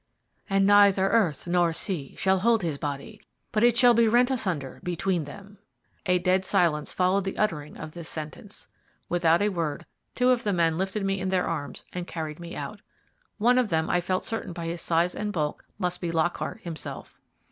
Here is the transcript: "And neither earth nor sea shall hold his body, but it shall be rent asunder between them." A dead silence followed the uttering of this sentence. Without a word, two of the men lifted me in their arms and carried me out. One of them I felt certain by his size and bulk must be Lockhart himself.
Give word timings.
"And 0.49 0.65
neither 0.65 1.09
earth 1.11 1.45
nor 1.45 1.71
sea 1.73 2.15
shall 2.15 2.39
hold 2.39 2.63
his 2.63 2.79
body, 2.79 3.21
but 3.51 3.63
it 3.63 3.77
shall 3.77 3.93
be 3.93 4.07
rent 4.07 4.31
asunder 4.31 4.79
between 4.81 5.25
them." 5.25 5.59
A 6.07 6.17
dead 6.17 6.43
silence 6.43 6.91
followed 6.91 7.23
the 7.23 7.37
uttering 7.37 7.77
of 7.77 7.91
this 7.93 8.09
sentence. 8.09 8.67
Without 9.09 9.43
a 9.43 9.49
word, 9.49 9.85
two 10.15 10.31
of 10.31 10.43
the 10.43 10.53
men 10.53 10.75
lifted 10.75 11.05
me 11.05 11.19
in 11.19 11.29
their 11.29 11.45
arms 11.45 11.85
and 11.93 12.07
carried 12.07 12.39
me 12.39 12.55
out. 12.55 12.79
One 13.37 13.59
of 13.59 13.69
them 13.69 13.91
I 13.91 14.01
felt 14.01 14.25
certain 14.25 14.53
by 14.53 14.65
his 14.65 14.81
size 14.81 15.13
and 15.13 15.31
bulk 15.31 15.65
must 15.77 16.01
be 16.01 16.09
Lockhart 16.09 16.61
himself. 16.61 17.19